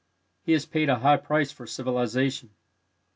He 0.41 0.53
has 0.53 0.65
paid 0.65 0.89
a 0.89 0.97
high 0.97 1.17
price 1.17 1.51
for 1.51 1.67
civilization. 1.67 2.49